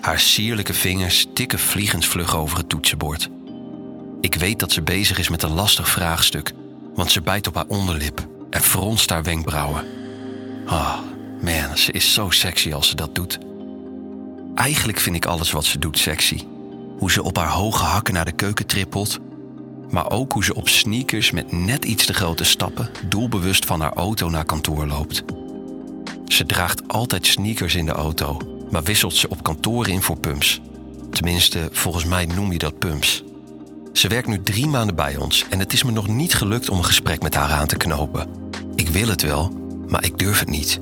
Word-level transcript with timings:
Haar 0.00 0.18
sierlijke 0.18 0.74
vingers 0.74 1.26
tikken 1.34 1.58
vliegensvlug 1.58 2.36
over 2.36 2.58
het 2.58 2.68
toetsenbord. 2.68 3.28
Ik 4.20 4.34
weet 4.34 4.58
dat 4.58 4.72
ze 4.72 4.82
bezig 4.82 5.18
is 5.18 5.28
met 5.28 5.42
een 5.42 5.54
lastig 5.54 5.88
vraagstuk, 5.88 6.52
want 6.94 7.10
ze 7.10 7.20
bijt 7.20 7.46
op 7.46 7.54
haar 7.54 7.66
onderlip 7.68 8.26
en 8.50 8.60
fronst 8.60 9.10
haar 9.10 9.22
wenkbrauwen. 9.22 9.84
Ah, 10.66 10.98
man, 11.40 11.76
ze 11.76 11.92
is 11.92 12.12
zo 12.12 12.30
sexy 12.30 12.72
als 12.72 12.88
ze 12.88 12.94
dat 12.94 13.14
doet. 13.14 13.38
Eigenlijk 14.54 15.00
vind 15.00 15.16
ik 15.16 15.26
alles 15.26 15.50
wat 15.50 15.64
ze 15.64 15.78
doet 15.78 15.98
sexy. 15.98 16.40
Hoe 16.98 17.10
ze 17.10 17.22
op 17.22 17.36
haar 17.36 17.50
hoge 17.50 17.84
hakken 17.84 18.14
naar 18.14 18.24
de 18.24 18.32
keuken 18.32 18.66
trippelt, 18.66 19.18
maar 19.90 20.10
ook 20.10 20.32
hoe 20.32 20.44
ze 20.44 20.54
op 20.54 20.68
sneakers 20.68 21.30
met 21.30 21.52
net 21.52 21.84
iets 21.84 22.06
te 22.06 22.14
grote 22.14 22.44
stappen 22.44 22.90
doelbewust 23.08 23.64
van 23.64 23.80
haar 23.80 23.92
auto 23.92 24.28
naar 24.28 24.44
kantoor 24.44 24.86
loopt. 24.86 25.24
Ze 26.26 26.46
draagt 26.46 26.88
altijd 26.88 27.26
sneakers 27.26 27.74
in 27.74 27.86
de 27.86 27.92
auto, 27.92 28.38
maar 28.70 28.82
wisselt 28.82 29.14
ze 29.14 29.28
op 29.28 29.42
kantoor 29.42 29.88
in 29.88 30.02
voor 30.02 30.18
pumps. 30.18 30.60
Tenminste, 31.10 31.68
volgens 31.72 32.04
mij 32.04 32.26
noem 32.26 32.52
je 32.52 32.58
dat 32.58 32.78
pumps. 32.78 33.24
Ze 33.92 34.08
werkt 34.08 34.28
nu 34.28 34.42
drie 34.42 34.66
maanden 34.66 34.96
bij 34.96 35.16
ons 35.16 35.44
en 35.50 35.58
het 35.58 35.72
is 35.72 35.82
me 35.82 35.90
nog 35.90 36.08
niet 36.08 36.34
gelukt 36.34 36.68
om 36.68 36.78
een 36.78 36.84
gesprek 36.84 37.22
met 37.22 37.34
haar 37.34 37.50
aan 37.50 37.66
te 37.66 37.76
knopen. 37.76 38.28
Ik 38.74 38.88
wil 38.88 39.08
het 39.08 39.22
wel, 39.22 39.52
maar 39.88 40.04
ik 40.04 40.18
durf 40.18 40.38
het 40.38 40.50
niet. 40.50 40.80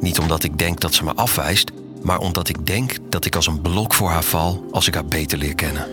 Niet 0.00 0.18
omdat 0.18 0.44
ik 0.44 0.58
denk 0.58 0.80
dat 0.80 0.94
ze 0.94 1.04
me 1.04 1.14
afwijst, 1.14 1.70
maar 2.02 2.18
omdat 2.18 2.48
ik 2.48 2.66
denk 2.66 2.96
dat 3.08 3.24
ik 3.24 3.36
als 3.36 3.46
een 3.46 3.60
blok 3.60 3.94
voor 3.94 4.10
haar 4.10 4.24
val 4.24 4.64
als 4.70 4.86
ik 4.86 4.94
haar 4.94 5.06
beter 5.06 5.38
leer 5.38 5.54
kennen. 5.54 5.86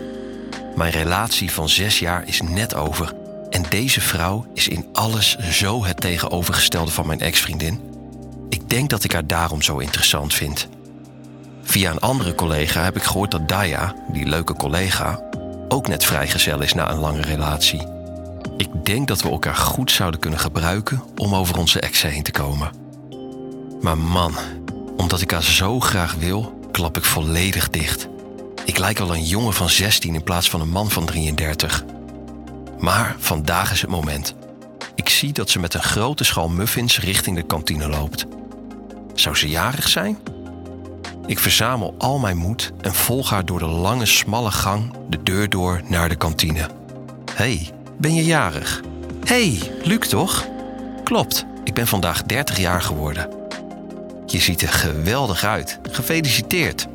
Mijn 0.76 0.92
relatie 0.92 1.50
van 1.50 1.68
zes 1.68 1.98
jaar 1.98 2.28
is 2.28 2.40
net 2.40 2.74
over 2.74 3.14
en 3.50 3.64
deze 3.68 4.00
vrouw 4.00 4.46
is 4.54 4.68
in 4.68 4.86
alles 4.92 5.36
zo 5.38 5.84
het 5.84 6.00
tegenovergestelde 6.00 6.90
van 6.90 7.06
mijn 7.06 7.20
ex-vriendin. 7.20 7.89
Denk 8.70 8.90
dat 8.90 9.04
ik 9.04 9.12
haar 9.12 9.26
daarom 9.26 9.62
zo 9.62 9.78
interessant 9.78 10.34
vind. 10.34 10.68
Via 11.62 11.90
een 11.90 11.98
andere 11.98 12.34
collega 12.34 12.82
heb 12.84 12.96
ik 12.96 13.02
gehoord 13.02 13.30
dat 13.30 13.48
Daya, 13.48 13.94
die 14.12 14.26
leuke 14.26 14.54
collega, 14.54 15.22
ook 15.68 15.88
net 15.88 16.04
vrijgezel 16.04 16.60
is 16.60 16.72
na 16.72 16.90
een 16.90 16.98
lange 16.98 17.20
relatie. 17.20 17.86
Ik 18.56 18.68
denk 18.84 19.08
dat 19.08 19.22
we 19.22 19.30
elkaar 19.30 19.56
goed 19.56 19.90
zouden 19.90 20.20
kunnen 20.20 20.38
gebruiken 20.38 21.02
om 21.16 21.34
over 21.34 21.58
onze 21.58 21.80
ex 21.80 22.02
heen 22.02 22.22
te 22.22 22.30
komen. 22.30 22.70
Maar 23.80 23.98
man, 23.98 24.34
omdat 24.96 25.20
ik 25.20 25.30
haar 25.30 25.42
zo 25.42 25.80
graag 25.80 26.14
wil, 26.14 26.68
klap 26.72 26.96
ik 26.96 27.04
volledig 27.04 27.70
dicht. 27.70 28.08
Ik 28.64 28.78
lijk 28.78 28.98
wel 28.98 29.14
een 29.14 29.24
jongen 29.24 29.52
van 29.52 29.68
16 29.68 30.14
in 30.14 30.22
plaats 30.22 30.50
van 30.50 30.60
een 30.60 30.70
man 30.70 30.90
van 30.90 31.04
33. 31.04 31.84
Maar 32.78 33.16
vandaag 33.18 33.72
is 33.72 33.80
het 33.80 33.90
moment. 33.90 34.34
Ik 34.94 35.08
zie 35.08 35.32
dat 35.32 35.50
ze 35.50 35.58
met 35.58 35.74
een 35.74 35.82
grote 35.82 36.24
schaal 36.24 36.48
muffins 36.48 37.00
richting 37.00 37.36
de 37.36 37.46
kantine 37.46 37.88
loopt. 37.88 38.26
Zou 39.20 39.36
ze 39.36 39.48
jarig 39.48 39.88
zijn? 39.88 40.18
Ik 41.26 41.38
verzamel 41.38 41.94
al 41.98 42.18
mijn 42.18 42.36
moed 42.36 42.72
en 42.80 42.94
volg 42.94 43.30
haar 43.30 43.44
door 43.44 43.58
de 43.58 43.66
lange, 43.66 44.06
smalle 44.06 44.50
gang 44.50 44.92
de 45.08 45.22
deur 45.22 45.48
door 45.48 45.80
naar 45.88 46.08
de 46.08 46.16
kantine. 46.16 46.68
hey, 47.34 47.70
ben 47.98 48.14
je 48.14 48.24
jarig? 48.24 48.80
hey, 49.24 49.58
Luc 49.84 50.08
toch? 50.08 50.46
Klopt, 51.04 51.46
ik 51.64 51.74
ben 51.74 51.86
vandaag 51.86 52.22
30 52.22 52.58
jaar 52.58 52.82
geworden. 52.82 53.28
Je 54.26 54.38
ziet 54.38 54.62
er 54.62 54.68
geweldig 54.68 55.44
uit. 55.44 55.78
Gefeliciteerd. 55.90 56.86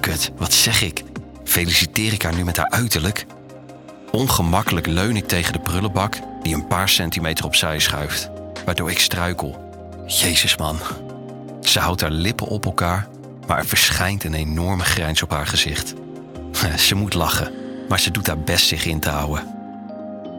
Kut, 0.00 0.32
wat 0.36 0.52
zeg 0.52 0.82
ik? 0.82 1.02
Feliciteer 1.44 2.12
ik 2.12 2.22
haar 2.22 2.34
nu 2.34 2.44
met 2.44 2.56
haar 2.56 2.70
uiterlijk? 2.70 3.26
Ongemakkelijk 4.10 4.86
leun 4.86 5.16
ik 5.16 5.28
tegen 5.28 5.52
de 5.52 5.60
prullenbak 5.60 6.14
die 6.42 6.54
een 6.54 6.66
paar 6.66 6.88
centimeter 6.88 7.44
opzij 7.44 7.78
schuift, 7.78 8.30
waardoor 8.64 8.90
ik 8.90 8.98
struikel. 8.98 9.70
Jezus 10.06 10.56
man. 10.56 10.78
Ze 11.68 11.80
houdt 11.80 12.00
haar 12.00 12.10
lippen 12.10 12.46
op 12.46 12.64
elkaar, 12.64 13.08
maar 13.46 13.58
er 13.58 13.66
verschijnt 13.66 14.24
een 14.24 14.34
enorme 14.34 14.84
grijns 14.84 15.22
op 15.22 15.30
haar 15.30 15.46
gezicht. 15.46 15.94
Ze 16.86 16.94
moet 16.94 17.14
lachen, 17.14 17.52
maar 17.88 18.00
ze 18.00 18.10
doet 18.10 18.26
haar 18.26 18.38
best 18.38 18.66
zich 18.66 18.84
in 18.84 19.00
te 19.00 19.08
houden. 19.08 19.54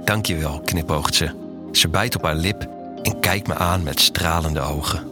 Dankjewel, 0.06 0.62
knipoogt 0.62 1.16
ze. 1.16 1.30
Ze 1.72 1.90
bijt 1.90 2.16
op 2.16 2.24
haar 2.24 2.36
lip 2.36 2.68
en 3.04 3.20
kijkt 3.20 3.48
me 3.48 3.56
aan 3.56 3.84
met 3.84 4.00
stralende 4.00 4.60
ogen. 4.60 5.08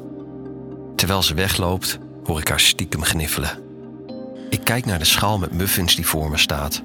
Terwijl 0.95 1.23
ze 1.23 1.33
wegloopt, 1.33 1.97
hoor 2.23 2.39
ik 2.39 2.47
haar 2.47 2.59
stiekem 2.59 3.03
gniffelen. 3.03 3.59
Ik 4.49 4.63
kijk 4.63 4.85
naar 4.85 4.99
de 4.99 5.05
schaal 5.05 5.38
met 5.38 5.51
muffins 5.51 5.95
die 5.95 6.07
voor 6.07 6.29
me 6.29 6.38
staat. 6.38 6.81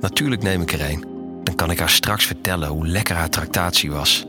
Natuurlijk 0.00 0.42
neem 0.42 0.62
ik 0.62 0.72
er 0.72 0.90
een. 0.90 1.04
Dan 1.42 1.54
kan 1.54 1.70
ik 1.70 1.78
haar 1.78 1.90
straks 1.90 2.24
vertellen 2.24 2.68
hoe 2.68 2.86
lekker 2.86 3.16
haar 3.16 3.30
tractatie 3.30 3.90
was. 3.92 4.26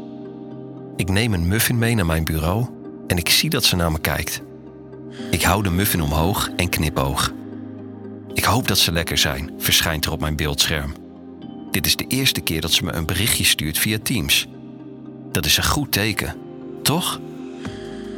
Ik 0.95 1.09
neem 1.09 1.33
een 1.33 1.47
muffin 1.47 1.77
mee 1.77 1.95
naar 1.95 2.05
mijn 2.05 2.23
bureau 2.23 2.72
en 3.07 3.17
ik 3.17 3.29
zie 3.29 3.49
dat 3.49 3.63
ze 3.63 3.75
naar 3.75 3.91
me 3.91 3.99
kijkt. 3.99 4.41
Ik 5.31 5.41
hou 5.41 5.63
de 5.63 5.71
muffin 5.71 6.01
omhoog 6.01 6.49
en 6.55 6.69
knipoog. 6.69 7.33
Ik 8.33 8.43
hoop 8.43 8.67
dat 8.67 8.77
ze 8.77 8.91
lekker 8.91 9.17
zijn, 9.17 9.51
verschijnt 9.57 10.05
er 10.05 10.11
op 10.11 10.19
mijn 10.19 10.35
beeldscherm. 10.35 10.93
Dit 11.71 11.85
is 11.85 11.95
de 11.95 12.07
eerste 12.07 12.41
keer 12.41 12.61
dat 12.61 12.71
ze 12.71 12.83
me 12.83 12.91
een 12.91 13.05
berichtje 13.05 13.43
stuurt 13.43 13.77
via 13.77 13.97
Teams. 14.03 14.47
Dat 15.31 15.45
is 15.45 15.57
een 15.57 15.63
goed 15.63 15.91
teken, 15.91 16.35
toch? 16.81 17.19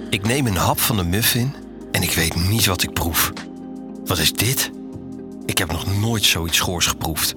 Ik 0.10 0.28
neem 0.28 0.48
een 0.48 0.56
hap 0.56 0.80
van 0.80 0.98
de 0.98 1.04
muffin 1.04 1.54
en 1.92 2.02
ik 2.02 2.12
weet 2.12 2.36
niet 2.50 2.66
wat 2.66 2.84
ik 2.84 2.94
proef. 2.94 3.34
Wat 4.06 4.18
is 4.18 4.34
dit? 4.34 4.72
Ik 5.46 5.58
heb 5.58 5.72
nog 5.72 6.00
nooit 6.00 6.24
zoiets 6.24 6.58
schoors 6.58 6.86
geproefd. 6.86 7.36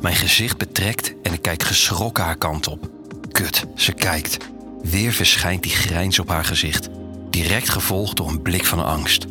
Mijn 0.00 0.16
gezicht 0.16 0.58
betrekt 0.58 1.14
en 1.22 1.32
ik 1.32 1.42
kijk 1.42 1.62
geschrokken 1.62 2.24
haar 2.24 2.36
kant 2.36 2.68
op. 2.68 2.90
Kut, 3.32 3.64
ze 3.74 3.92
kijkt. 3.92 4.36
Weer 4.84 5.12
verschijnt 5.12 5.62
die 5.62 5.72
grijns 5.72 6.18
op 6.18 6.28
haar 6.28 6.44
gezicht, 6.44 6.88
direct 7.30 7.68
gevolgd 7.68 8.16
door 8.16 8.28
een 8.28 8.42
blik 8.42 8.64
van 8.64 8.84
angst. 8.84 9.26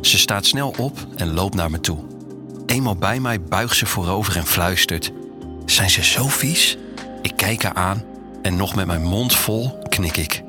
Ze 0.00 0.18
staat 0.18 0.46
snel 0.46 0.74
op 0.78 1.06
en 1.16 1.34
loopt 1.34 1.54
naar 1.54 1.70
me 1.70 1.80
toe. 1.80 1.98
Eenmaal 2.66 2.96
bij 2.96 3.20
mij 3.20 3.42
buigt 3.42 3.76
ze 3.76 3.86
voorover 3.86 4.36
en 4.36 4.46
fluistert: 4.46 5.12
Zijn 5.66 5.90
ze 5.90 6.04
zo 6.04 6.28
vies? 6.28 6.76
Ik 7.22 7.32
kijk 7.36 7.62
haar 7.62 7.74
aan 7.74 8.04
en 8.42 8.56
nog 8.56 8.74
met 8.74 8.86
mijn 8.86 9.02
mond 9.02 9.34
vol 9.34 9.78
knik 9.88 10.16
ik. 10.16 10.42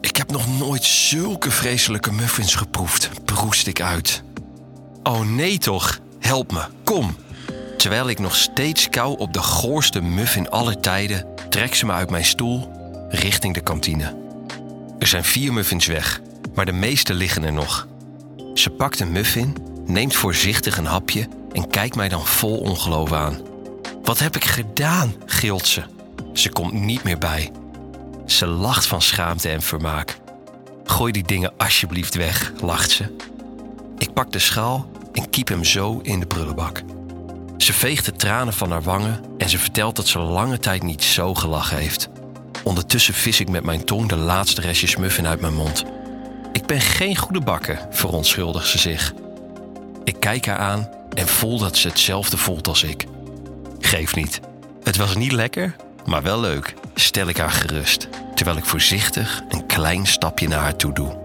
Ik 0.00 0.16
heb 0.16 0.30
nog 0.30 0.58
nooit 0.58 0.84
zulke 0.84 1.50
vreselijke 1.50 2.12
muffins 2.12 2.54
geproefd, 2.54 3.10
proest 3.24 3.66
ik 3.66 3.80
uit. 3.80 4.22
Oh 5.02 5.20
nee 5.20 5.58
toch, 5.58 6.00
help 6.18 6.52
me, 6.52 6.62
kom. 6.84 7.16
Terwijl 7.76 8.08
ik 8.08 8.18
nog 8.18 8.36
steeds 8.36 8.88
kou 8.88 9.18
op 9.18 9.32
de 9.32 9.42
goorste 9.42 10.00
muffin 10.00 10.50
aller 10.50 10.80
tijden, 10.80 11.26
trek 11.48 11.74
ze 11.74 11.86
me 11.86 11.92
uit 11.92 12.10
mijn 12.10 12.24
stoel 12.24 12.75
richting 13.08 13.54
de 13.54 13.60
kantine. 13.60 14.16
Er 14.98 15.06
zijn 15.06 15.24
vier 15.24 15.52
muffins 15.52 15.86
weg, 15.86 16.20
maar 16.54 16.64
de 16.66 16.72
meeste 16.72 17.14
liggen 17.14 17.44
er 17.44 17.52
nog. 17.52 17.86
Ze 18.54 18.70
pakt 18.70 19.00
een 19.00 19.12
muffin, 19.12 19.56
neemt 19.86 20.14
voorzichtig 20.14 20.76
een 20.76 20.86
hapje 20.86 21.28
en 21.52 21.68
kijkt 21.68 21.96
mij 21.96 22.08
dan 22.08 22.26
vol 22.26 22.58
ongeloof 22.58 23.12
aan. 23.12 23.38
Wat 24.02 24.18
heb 24.18 24.36
ik 24.36 24.44
gedaan? 24.44 25.14
gilt 25.26 25.66
ze. 25.66 25.82
Ze 26.32 26.48
komt 26.48 26.72
niet 26.72 27.02
meer 27.02 27.18
bij. 27.18 27.50
Ze 28.26 28.46
lacht 28.46 28.86
van 28.86 29.02
schaamte 29.02 29.48
en 29.48 29.62
vermaak. 29.62 30.18
Gooi 30.84 31.12
die 31.12 31.22
dingen 31.22 31.52
alsjeblieft 31.56 32.14
weg, 32.14 32.52
lacht 32.60 32.90
ze. 32.90 33.16
Ik 33.98 34.12
pak 34.12 34.32
de 34.32 34.38
schaal 34.38 34.90
en 35.12 35.30
kiep 35.30 35.48
hem 35.48 35.64
zo 35.64 35.98
in 36.02 36.20
de 36.20 36.26
prullenbak. 36.26 36.82
Ze 37.56 37.72
veegt 37.72 38.04
de 38.04 38.12
tranen 38.12 38.52
van 38.52 38.70
haar 38.70 38.82
wangen 38.82 39.20
en 39.38 39.48
ze 39.48 39.58
vertelt 39.58 39.96
dat 39.96 40.06
ze 40.06 40.18
lange 40.18 40.58
tijd 40.58 40.82
niet 40.82 41.04
zo 41.04 41.34
gelachen 41.34 41.76
heeft. 41.76 42.08
Ondertussen 42.66 43.14
vis 43.14 43.40
ik 43.40 43.48
met 43.48 43.64
mijn 43.64 43.84
tong 43.84 44.08
de 44.08 44.16
laatste 44.16 44.60
restjes 44.60 44.96
muffin 44.96 45.26
uit 45.26 45.40
mijn 45.40 45.54
mond. 45.54 45.84
Ik 46.52 46.66
ben 46.66 46.80
geen 46.80 47.16
goede 47.16 47.40
bakker, 47.40 47.86
verontschuldigt 47.90 48.68
ze 48.68 48.78
zich. 48.78 49.12
Ik 50.04 50.20
kijk 50.20 50.46
haar 50.46 50.58
aan 50.58 50.88
en 51.14 51.28
voel 51.28 51.58
dat 51.58 51.76
ze 51.76 51.88
hetzelfde 51.88 52.36
voelt 52.36 52.68
als 52.68 52.82
ik. 52.82 53.04
Geef 53.80 54.14
niet. 54.14 54.40
Het 54.82 54.96
was 54.96 55.14
niet 55.14 55.32
lekker, 55.32 55.76
maar 56.04 56.22
wel 56.22 56.40
leuk, 56.40 56.74
stel 56.94 57.26
ik 57.26 57.36
haar 57.36 57.50
gerust, 57.50 58.08
terwijl 58.34 58.56
ik 58.56 58.64
voorzichtig 58.64 59.42
een 59.48 59.66
klein 59.66 60.06
stapje 60.06 60.48
naar 60.48 60.60
haar 60.60 60.76
toe 60.76 60.92
doe. 60.92 61.16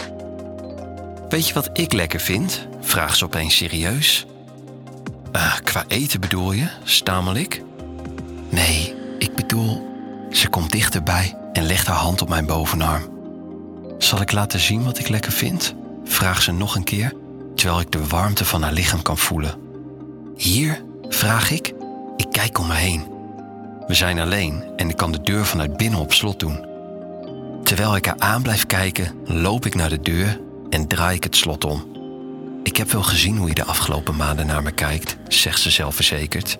Weet 1.29 1.47
je 1.47 1.53
wat 1.53 1.69
ik 1.73 1.93
lekker 1.93 2.19
vind? 2.19 2.67
vraagt 2.81 3.17
ze 3.17 3.25
opeens 3.25 3.55
serieus. 3.55 4.25
Uh, 5.35 5.53
qua 5.63 5.83
eten 5.87 6.19
bedoel 6.19 6.51
je? 6.51 6.67
stamel 6.83 7.35
ik. 7.35 7.63
Nee, 8.49 8.95
ik 9.17 9.35
bedoel. 9.35 9.90
Ze 10.31 10.49
komt 10.49 10.71
dichterbij 10.71 11.37
en 11.53 11.63
legt 11.63 11.87
haar 11.87 11.95
hand 11.95 12.21
op 12.21 12.29
mijn 12.29 12.45
bovenarm. 12.45 13.09
Zal 13.97 14.21
ik 14.21 14.31
laten 14.31 14.59
zien 14.59 14.83
wat 14.83 14.99
ik 14.99 15.07
lekker 15.07 15.31
vind? 15.31 15.75
vraagt 16.03 16.43
ze 16.43 16.51
nog 16.51 16.75
een 16.75 16.83
keer, 16.83 17.13
terwijl 17.55 17.79
ik 17.79 17.91
de 17.91 18.07
warmte 18.07 18.45
van 18.45 18.61
haar 18.61 18.73
lichaam 18.73 19.01
kan 19.01 19.17
voelen. 19.17 19.55
Hier? 20.35 20.83
vraag 21.09 21.51
ik. 21.51 21.73
Ik 22.17 22.27
kijk 22.31 22.59
om 22.59 22.67
me 22.67 22.73
heen. 22.73 23.03
We 23.87 23.93
zijn 23.93 24.19
alleen 24.19 24.63
en 24.75 24.89
ik 24.89 24.97
kan 24.97 25.11
de 25.11 25.21
deur 25.21 25.45
vanuit 25.45 25.77
binnen 25.77 25.99
op 25.99 26.13
slot 26.13 26.39
doen. 26.39 26.65
Terwijl 27.63 27.95
ik 27.95 28.05
haar 28.05 28.19
aan 28.19 28.41
blijf 28.41 28.65
kijken, 28.65 29.15
loop 29.25 29.65
ik 29.65 29.75
naar 29.75 29.89
de 29.89 30.01
deur 30.01 30.39
en 30.69 30.87
draai 30.87 31.15
ik 31.15 31.23
het 31.23 31.35
slot 31.35 31.65
om. 31.65 31.83
Ik 32.63 32.77
heb 32.77 32.91
wel 32.91 33.03
gezien 33.03 33.37
hoe 33.37 33.47
je 33.47 33.53
de 33.53 33.65
afgelopen 33.65 34.15
maanden 34.15 34.45
naar 34.45 34.63
me 34.63 34.71
kijkt, 34.71 35.17
zegt 35.27 35.59
ze 35.59 35.69
zelfverzekerd. 35.69 36.57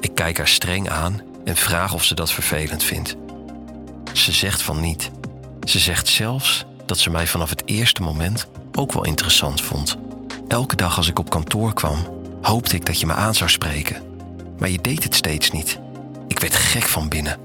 Ik 0.00 0.14
kijk 0.14 0.36
haar 0.36 0.48
streng 0.48 0.90
aan 0.90 1.20
en 1.44 1.56
vraag 1.56 1.94
of 1.94 2.04
ze 2.04 2.14
dat 2.14 2.32
vervelend 2.32 2.82
vindt. 2.82 3.16
Ze 4.12 4.32
zegt 4.32 4.62
van 4.62 4.80
niet. 4.80 5.10
Ze 5.64 5.78
zegt 5.78 6.08
zelfs 6.08 6.64
dat 6.86 6.98
ze 6.98 7.10
mij 7.10 7.26
vanaf 7.26 7.50
het 7.50 7.62
eerste 7.64 8.02
moment 8.02 8.46
ook 8.72 8.92
wel 8.92 9.04
interessant 9.04 9.60
vond. 9.60 9.96
Elke 10.48 10.76
dag 10.76 10.96
als 10.96 11.08
ik 11.08 11.18
op 11.18 11.30
kantoor 11.30 11.74
kwam, 11.74 11.96
hoopte 12.42 12.76
ik 12.76 12.86
dat 12.86 13.00
je 13.00 13.06
me 13.06 13.14
aan 13.14 13.34
zou 13.34 13.50
spreken. 13.50 14.02
Maar 14.58 14.68
je 14.68 14.80
deed 14.80 15.04
het 15.04 15.14
steeds 15.14 15.50
niet. 15.50 15.78
Ik 16.28 16.38
werd 16.38 16.54
gek 16.54 16.84
van 16.84 17.08
binnen. 17.08 17.38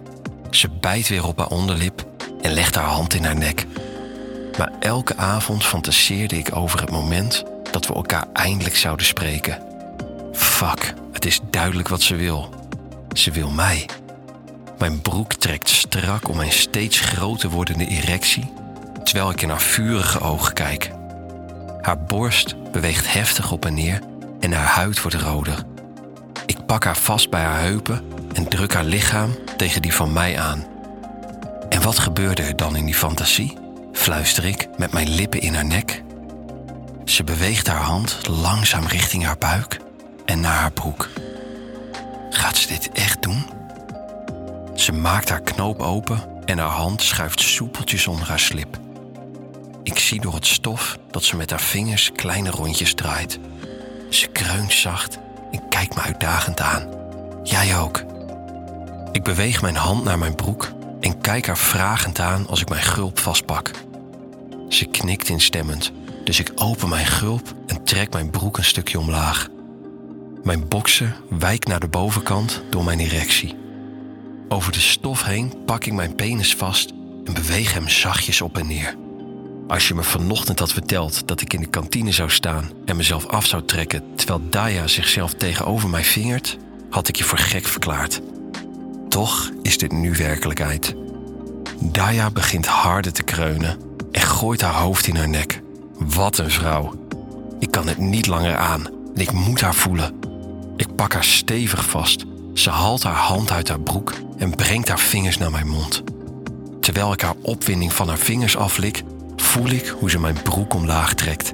Ze 0.50 0.70
bijt 0.70 1.08
weer 1.08 1.26
op 1.26 1.38
haar 1.38 1.48
onderlip 1.48 2.06
en 2.42 2.54
legt 2.54 2.76
haar 2.76 2.86
hand 2.86 3.14
in 3.14 3.24
haar 3.24 3.36
nek. 3.36 3.66
Maar 4.58 4.72
elke 4.80 5.18
avond 5.18 5.66
fantaseerde 5.66 6.38
ik 6.38 6.56
over 6.56 6.82
het 6.82 6.92
moment 6.92 7.44
dat 7.72 7.88
we 7.88 7.94
elkaar 7.94 8.28
eindelijk 8.34 8.76
zouden 8.76 9.06
spreken. 9.06 9.62
Fuck, 10.34 10.94
het 11.12 11.26
is 11.26 11.40
duidelijk 11.50 11.88
wat 11.88 12.02
ze 12.02 12.16
wil. 12.16 12.50
Ze 13.14 13.32
wil 13.32 13.50
mij. 13.50 13.90
Mijn 14.78 15.02
broek 15.02 15.34
trekt 15.34 15.70
strak 15.70 16.30
om 16.30 16.38
mijn 16.38 16.52
steeds 16.52 17.00
groter 17.00 17.50
wordende 17.50 17.88
erectie, 17.88 18.54
terwijl 19.04 19.30
ik 19.30 19.42
in 19.42 19.50
haar 19.50 19.62
vurige 19.62 20.20
ogen 20.20 20.54
kijk. 20.54 20.92
Haar 21.82 22.04
borst 22.04 22.72
beweegt 22.72 23.14
heftig 23.14 23.52
op 23.52 23.66
en 23.66 23.74
neer 23.74 24.00
en 24.40 24.52
haar 24.52 24.68
huid 24.68 25.02
wordt 25.02 25.18
roder. 25.18 25.64
Ik 26.46 26.66
pak 26.66 26.84
haar 26.84 26.98
vast 26.98 27.30
bij 27.30 27.42
haar 27.42 27.62
heupen 27.62 28.02
en 28.34 28.48
druk 28.48 28.74
haar 28.74 28.84
lichaam 28.84 29.36
tegen 29.58 29.82
die 29.82 29.94
van 29.94 30.14
mij 30.14 30.40
aan. 30.40 30.66
En 31.70 31.82
wat 31.82 32.00
gebeurde 32.00 32.42
er 32.42 32.56
dan 32.56 32.76
in 32.76 32.86
die 32.86 32.96
fantasie? 32.96 33.58
Fluister 33.94 34.46
ik 34.46 34.68
met 34.78 34.92
mijn 34.92 35.10
lippen 35.10 35.42
in 35.42 35.54
haar 35.54 35.66
nek. 35.66 36.04
Ze 37.06 37.24
beweegt 37.24 37.68
haar 37.68 37.82
hand 37.82 38.28
langzaam 38.28 38.86
richting 38.86 39.24
haar 39.24 39.38
buik 39.38 39.80
en 40.26 40.40
naar 40.40 40.58
haar 40.58 40.72
broek. 40.72 41.10
Gaat 42.34 42.58
ze 42.58 42.68
dit 42.68 42.92
echt 42.92 43.22
doen? 43.22 43.46
Ze 44.76 44.92
maakt 44.92 45.30
haar 45.30 45.42
knoop 45.42 45.80
open 45.80 46.24
en 46.46 46.58
haar 46.58 46.70
hand 46.70 47.02
schuift 47.02 47.42
soepeltjes 47.42 48.08
onder 48.08 48.28
haar 48.28 48.40
slip. 48.40 48.80
Ik 49.84 50.00
zie 50.00 50.22
door 50.22 50.34
het 50.34 50.46
stof 50.46 50.98
dat 51.12 51.24
ze 51.24 51.36
met 51.36 51.50
haar 51.50 51.62
vingers 51.62 52.12
kleine 52.12 52.50
rondjes 52.50 52.94
draait. 52.94 53.40
Ze 54.10 54.28
kreunt 54.28 54.74
zacht 54.74 55.20
en 55.52 55.68
kijkt 55.70 55.96
me 55.96 56.02
uitdagend 56.02 56.60
aan. 56.60 56.88
Jij 57.44 57.78
ook. 57.78 58.04
Ik 59.12 59.24
beweeg 59.24 59.62
mijn 59.62 59.76
hand 59.76 60.04
naar 60.04 60.18
mijn 60.18 60.36
broek 60.36 60.72
en 61.00 61.22
kijk 61.22 61.48
haar 61.48 61.58
vragend 61.58 62.20
aan 62.20 62.48
als 62.48 62.62
ik 62.62 62.70
mijn 62.70 62.84
gulp 62.84 63.20
vastpak. 63.20 63.72
Ze 64.70 64.86
knikt 64.86 65.30
instemmend, 65.30 65.92
dus 66.24 66.40
ik 66.40 66.52
open 66.56 66.90
mijn 66.90 67.06
gulp 67.06 67.54
en 67.68 67.84
trek 67.84 68.14
mijn 68.14 68.30
broek 68.30 68.58
een 68.58 68.64
stukje 68.64 69.00
omlaag. 69.00 69.52
Mijn 70.44 70.68
bokser 70.68 71.16
wijkt 71.30 71.68
naar 71.68 71.80
de 71.80 71.88
bovenkant 71.88 72.64
door 72.70 72.84
mijn 72.84 73.00
erectie. 73.00 73.56
Over 74.50 74.72
de 74.72 74.80
stof 74.80 75.24
heen 75.24 75.54
pak 75.66 75.86
ik 75.86 75.94
mijn 75.94 76.16
penis 76.16 76.56
vast 76.56 76.94
en 77.26 77.34
beweeg 77.34 77.74
hem 77.74 77.90
zachtjes 77.90 78.42
op 78.42 78.58
en 78.58 78.68
neer. 78.68 78.96
Als 79.68 79.88
je 79.88 79.94
me 79.94 80.04
vanochtend 80.04 80.60
had 80.60 80.74
verteld 80.74 81.28
dat 81.28 81.42
ik 81.42 81.54
in 81.54 81.60
de 81.60 81.68
kantine 81.68 82.12
zou 82.12 82.30
staan 82.30 82.70
en 82.86 82.96
mezelf 82.96 83.26
af 83.26 83.46
zou 83.46 83.66
trekken 83.66 84.04
terwijl 84.16 84.42
Daya 84.50 84.88
zichzelf 84.88 85.34
tegenover 85.34 85.90
mij 85.90 86.04
vingert, 86.04 86.58
had 86.90 87.08
ik 87.08 87.16
je 87.16 87.24
voor 87.24 87.38
gek 87.38 87.66
verklaard. 87.66 88.22
Toch 89.10 89.52
is 89.62 89.78
dit 89.78 89.92
nu 89.92 90.16
werkelijkheid. 90.16 90.96
Daya 91.80 92.32
begint 92.32 92.66
harder 92.66 93.14
te 93.14 93.24
kreunen 93.24 93.78
en 94.12 94.22
gooit 94.22 94.62
haar 94.62 94.82
hoofd 94.82 95.08
in 95.08 95.16
haar 95.16 95.30
nek. 95.30 95.62
Wat 95.98 96.38
een 96.38 96.52
vrouw. 96.52 96.94
Ik 97.60 97.72
kan 97.72 97.88
het 97.88 97.98
niet 97.98 98.28
langer 98.28 98.58
aan 98.58 98.86
en 99.16 99.22
ik 99.22 99.32
moet 99.32 99.62
haar 99.62 99.76
voelen. 99.76 100.23
Pak 100.96 101.14
haar 101.14 101.24
stevig 101.24 101.86
vast. 101.90 102.26
Ze 102.54 102.70
haalt 102.70 103.04
haar 103.04 103.16
hand 103.16 103.52
uit 103.52 103.68
haar 103.68 103.80
broek 103.80 104.14
en 104.38 104.56
brengt 104.56 104.88
haar 104.88 105.00
vingers 105.00 105.38
naar 105.38 105.52
mijn 105.52 105.68
mond. 105.68 106.04
Terwijl 106.80 107.14
ik 107.14 107.22
haar 107.22 107.36
opwinding 107.42 107.94
van 107.94 108.08
haar 108.08 108.18
vingers 108.18 108.58
aflik, 108.58 109.04
voel 109.36 109.70
ik 109.70 109.88
hoe 109.88 110.10
ze 110.10 110.20
mijn 110.20 110.42
broek 110.42 110.74
omlaag 110.74 111.14
trekt. 111.14 111.54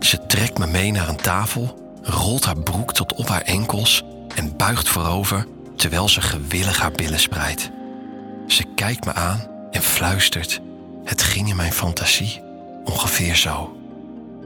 Ze 0.00 0.26
trekt 0.26 0.58
me 0.58 0.66
mee 0.66 0.92
naar 0.92 1.08
een 1.08 1.16
tafel, 1.16 1.98
rolt 2.02 2.44
haar 2.44 2.58
broek 2.58 2.92
tot 2.92 3.14
op 3.14 3.28
haar 3.28 3.42
enkels 3.42 4.02
en 4.34 4.56
buigt 4.56 4.88
voorover 4.88 5.46
terwijl 5.76 6.08
ze 6.08 6.20
gewillig 6.20 6.80
haar 6.80 6.92
billen 6.92 7.20
spreidt. 7.20 7.70
Ze 8.46 8.64
kijkt 8.74 9.04
me 9.04 9.12
aan 9.12 9.46
en 9.70 9.82
fluistert. 9.82 10.60
Het 11.04 11.22
ging 11.22 11.48
in 11.48 11.56
mijn 11.56 11.72
fantasie 11.72 12.42
ongeveer 12.84 13.36
zo. 13.36 13.76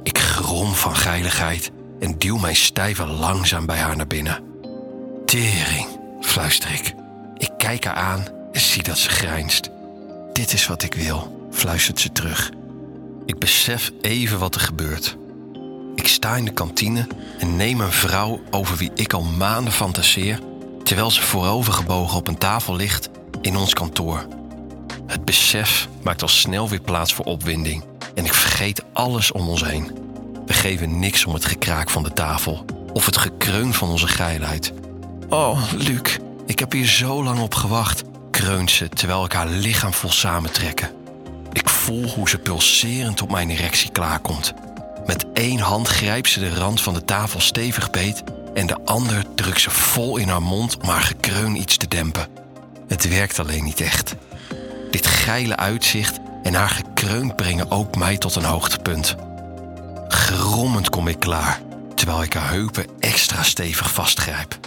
Ik 0.02 0.18
grom 0.18 0.72
van 0.72 0.96
geiligheid 0.96 1.70
en 2.00 2.18
duw 2.18 2.36
mijn 2.36 2.56
stijve 2.56 3.06
langzaam 3.06 3.66
bij 3.66 3.78
haar 3.78 3.96
naar 3.96 4.06
binnen. 4.06 4.42
Tering, 5.24 5.86
fluister 6.20 6.70
ik. 6.72 6.94
Ik 7.36 7.50
kijk 7.58 7.84
haar 7.84 7.94
aan 7.94 8.24
en 8.52 8.60
zie 8.60 8.82
dat 8.82 8.98
ze 8.98 9.08
grijnst. 9.08 9.70
Dit 10.32 10.52
is 10.52 10.66
wat 10.66 10.82
ik 10.82 10.94
wil, 10.94 11.48
fluistert 11.50 12.00
ze 12.00 12.12
terug. 12.12 12.50
Ik 13.26 13.38
besef 13.38 13.92
even 14.00 14.38
wat 14.38 14.54
er 14.54 14.60
gebeurt. 14.60 15.16
Ik 15.94 16.08
sta 16.08 16.36
in 16.36 16.44
de 16.44 16.52
kantine 16.52 17.06
en 17.38 17.56
neem 17.56 17.80
een 17.80 17.92
vrouw 17.92 18.40
over 18.50 18.76
wie 18.76 18.90
ik 18.94 19.12
al 19.12 19.22
maanden 19.22 19.72
fantaseer, 19.72 20.40
terwijl 20.82 21.10
ze 21.10 21.22
voorovergebogen 21.22 22.16
op 22.16 22.28
een 22.28 22.38
tafel 22.38 22.76
ligt 22.76 23.08
in 23.40 23.56
ons 23.56 23.74
kantoor. 23.74 24.26
Het 25.06 25.24
besef 25.24 25.88
maakt 26.02 26.22
al 26.22 26.28
snel 26.28 26.68
weer 26.68 26.80
plaats 26.80 27.14
voor 27.14 27.24
opwinding 27.24 27.84
en 28.14 28.24
ik 28.24 28.34
vergeet 28.34 28.84
alles 28.92 29.32
om 29.32 29.48
ons 29.48 29.64
heen. 29.64 29.97
Geven 30.68 30.98
niks 30.98 31.24
om 31.24 31.34
het 31.34 31.44
gekraak 31.44 31.90
van 31.90 32.02
de 32.02 32.12
tafel 32.12 32.64
of 32.92 33.06
het 33.06 33.16
gekreun 33.16 33.74
van 33.74 33.88
onze 33.88 34.08
geilheid. 34.08 34.72
Oh, 35.28 35.62
Luc, 35.76 36.18
ik 36.46 36.58
heb 36.58 36.72
hier 36.72 36.86
zo 36.86 37.22
lang 37.22 37.40
op 37.40 37.54
gewacht, 37.54 38.02
kreunt 38.30 38.70
ze 38.70 38.88
terwijl 38.88 39.24
ik 39.24 39.32
haar 39.32 39.48
lichaam 39.48 39.92
vol 39.92 40.10
samentrekken. 40.10 40.90
Ik 41.52 41.68
voel 41.68 42.08
hoe 42.08 42.28
ze 42.28 42.38
pulserend 42.38 43.22
op 43.22 43.30
mijn 43.30 43.50
erectie 43.50 43.90
klaarkomt. 43.90 44.54
Met 45.06 45.26
één 45.32 45.58
hand 45.58 45.88
grijpt 45.88 46.28
ze 46.28 46.40
de 46.40 46.54
rand 46.54 46.80
van 46.80 46.94
de 46.94 47.04
tafel 47.04 47.40
stevig 47.40 47.90
beet 47.90 48.22
en 48.54 48.66
de 48.66 48.84
ander 48.84 49.24
drukt 49.34 49.60
ze 49.60 49.70
vol 49.70 50.16
in 50.16 50.28
haar 50.28 50.42
mond 50.42 50.76
om 50.76 50.88
haar 50.88 51.02
gekreun 51.02 51.56
iets 51.56 51.76
te 51.76 51.88
dempen. 51.88 52.26
Het 52.88 53.08
werkt 53.08 53.38
alleen 53.38 53.64
niet 53.64 53.80
echt. 53.80 54.14
Dit 54.90 55.06
geile 55.06 55.56
uitzicht 55.56 56.18
en 56.42 56.54
haar 56.54 56.70
gekreun 56.70 57.34
brengen 57.34 57.70
ook 57.70 57.96
mij 57.96 58.18
tot 58.18 58.34
een 58.34 58.44
hoogtepunt. 58.44 59.16
Grommend 60.08 60.90
kom 60.90 61.08
ik 61.08 61.19
klaar, 61.20 61.60
terwijl 61.94 62.22
ik 62.22 62.32
haar 62.32 62.49
heupen 62.50 62.87
extra 62.99 63.43
stevig 63.43 63.93
vastgrijp. 63.93 64.58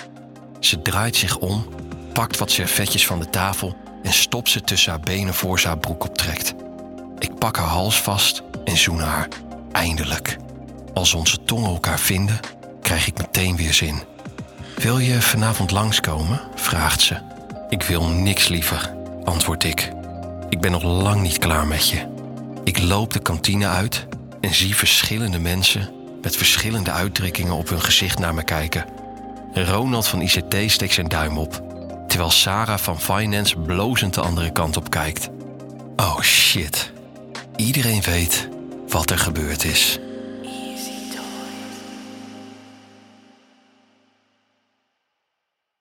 Ze 0.59 0.81
draait 0.81 1.15
zich 1.15 1.37
om, 1.37 1.65
pakt 2.13 2.37
wat 2.37 2.51
servetjes 2.51 3.05
van 3.05 3.19
de 3.19 3.29
tafel 3.29 3.75
en 4.03 4.13
stopt 4.13 4.49
ze 4.49 4.61
tussen 4.61 4.91
haar 4.91 4.99
benen 4.99 5.33
voor 5.33 5.59
ze 5.59 5.67
haar 5.67 5.77
broek 5.77 6.03
optrekt. 6.03 6.53
Ik 7.19 7.35
pak 7.37 7.57
haar 7.57 7.67
hals 7.67 8.01
vast 8.01 8.41
en 8.65 8.77
zoen 8.77 8.99
haar. 8.99 9.27
Eindelijk. 9.71 10.37
Als 10.93 11.13
onze 11.13 11.43
tongen 11.43 11.69
elkaar 11.69 11.99
vinden, 11.99 12.39
krijg 12.81 13.07
ik 13.07 13.17
meteen 13.17 13.55
weer 13.55 13.73
zin. 13.73 14.03
Wil 14.75 14.97
je 14.97 15.21
vanavond 15.21 15.71
langskomen? 15.71 16.41
vraagt 16.55 17.01
ze. 17.01 17.17
Ik 17.69 17.83
wil 17.83 18.07
niks 18.07 18.47
liever, 18.47 18.93
antwoord 19.23 19.63
ik. 19.63 19.91
Ik 20.49 20.61
ben 20.61 20.71
nog 20.71 20.83
lang 20.83 21.21
niet 21.21 21.37
klaar 21.37 21.67
met 21.67 21.89
je. 21.89 22.07
Ik 22.63 22.81
loop 22.81 23.13
de 23.13 23.19
kantine 23.19 23.67
uit 23.67 24.07
en 24.41 24.53
zie 24.53 24.75
verschillende 24.75 25.39
mensen 25.39 25.89
met 26.21 26.35
verschillende 26.35 26.91
uitdrukkingen 26.91 27.53
op 27.53 27.69
hun 27.69 27.81
gezicht 27.81 28.19
naar 28.19 28.33
me 28.33 28.43
kijken. 28.43 28.85
Ronald 29.53 30.07
van 30.07 30.21
ICT 30.21 30.55
steekt 30.65 30.93
zijn 30.93 31.07
duim 31.07 31.37
op, 31.37 31.63
terwijl 32.07 32.31
Sarah 32.31 32.79
van 32.79 33.01
Finance 33.01 33.57
blozend 33.57 34.13
de 34.13 34.21
andere 34.21 34.51
kant 34.51 34.77
op 34.77 34.89
kijkt. 34.89 35.29
Oh 35.95 36.21
shit. 36.21 36.91
Iedereen 37.55 38.01
weet 38.01 38.49
wat 38.87 39.09
er 39.09 39.17
gebeurd 39.17 39.63
is. 39.63 39.99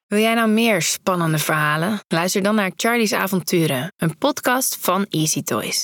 Wil 0.07 0.21
jij 0.21 0.35
nou 0.35 0.49
meer 0.49 0.83
spannende 0.83 1.39
verhalen? 1.39 2.01
Luister 2.09 2.43
dan 2.43 2.55
naar 2.55 2.71
Charlie's 2.77 3.13
Avonturen, 3.13 3.93
een 3.97 4.19
podcast 4.19 4.79
van 4.81 5.07
Easy 5.09 5.43
Toys. 5.43 5.79